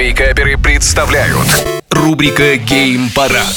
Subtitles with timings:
[0.00, 1.46] Вейкаперы представляют
[1.90, 3.54] рубрика Гейм Парад.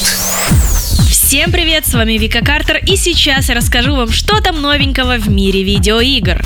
[1.09, 5.29] Всем привет, с вами Вика Картер, и сейчас я расскажу вам, что там новенького в
[5.29, 6.43] мире видеоигр.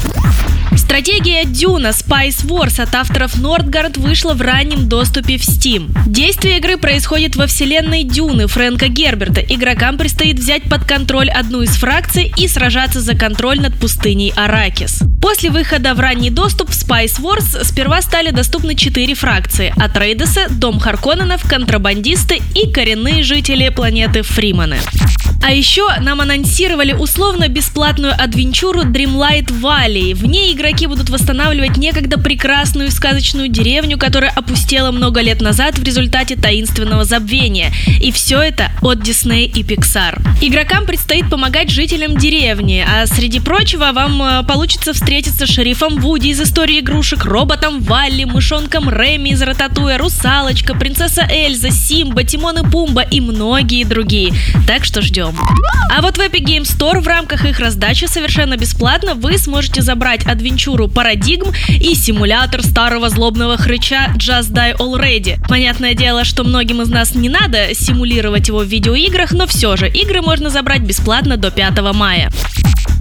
[0.98, 5.92] Стратегия Дюна Spice Wars от авторов Nordgard вышла в раннем доступе в Steam.
[6.08, 9.42] Действие игры происходит во вселенной Дюны Фрэнка Герберта.
[9.42, 15.04] Игрокам предстоит взять под контроль одну из фракций и сражаться за контроль над пустыней Аракис.
[15.22, 20.80] После выхода в ранний доступ в Spice Wars сперва стали доступны четыре фракции– Атрейдесы, Дом
[20.80, 24.80] Харконненов, Контрабандисты и коренные жители планеты Фриманы.
[25.42, 30.14] А еще нам анонсировали условно-бесплатную адвенчуру Dreamlight Valley.
[30.14, 35.84] В ней игроки будут восстанавливать некогда прекрасную сказочную деревню, которая опустела много лет назад в
[35.84, 37.72] результате таинственного забвения.
[38.02, 40.20] И все это от Disney и Pixar.
[40.42, 46.30] Игрокам предстоит помогать жителям деревни, а среди прочего вам э, получится встретиться с шерифом Вуди
[46.30, 52.70] из истории игрушек, роботом Валли, мышонком Реми из Рататуя, Русалочка, принцесса Эльза, Симба, Тимон и
[52.70, 54.34] Пумба и многие другие.
[54.66, 55.27] Так что ждем.
[55.90, 60.26] А вот в Epic Game Store в рамках их раздачи совершенно бесплатно вы сможете забрать
[60.26, 65.38] адвенчуру Парадигм и симулятор старого злобного хрыча Just Die Already.
[65.48, 69.90] Понятное дело, что многим из нас не надо симулировать его в видеоиграх, но все же
[69.90, 72.30] игры можно забрать бесплатно до 5 мая.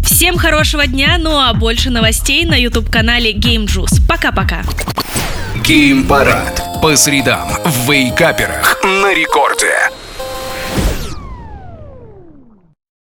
[0.05, 4.01] Всем хорошего дня, ну а больше новостей на YouTube-канале Game Juice.
[4.09, 4.63] Пока-пока.
[5.63, 9.91] Гейм Парад по средам в Вейкаперах на рекорде.